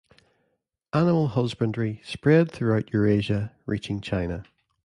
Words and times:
Animal 0.93 1.27
husbandry 1.27 2.01
spread 2.03 2.49
throughout 2.51 2.91
Eurasia, 2.91 3.53
reaching 3.67 4.01
China. 4.01 4.41